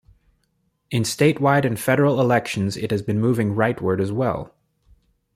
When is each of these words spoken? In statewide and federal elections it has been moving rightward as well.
In 0.89 1.03
statewide 1.03 1.63
and 1.63 1.79
federal 1.79 2.19
elections 2.21 2.75
it 2.75 2.89
has 2.89 3.03
been 3.03 3.19
moving 3.21 3.53
rightward 3.53 4.01
as 4.01 4.11
well. 4.11 4.55